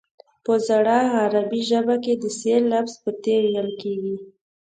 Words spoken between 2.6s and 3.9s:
لفظ په ت ویل